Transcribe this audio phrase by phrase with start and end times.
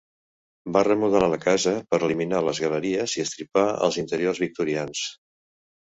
[0.77, 5.09] Va remodelar la casa per eliminar les galeries i estripar els interiors victorians.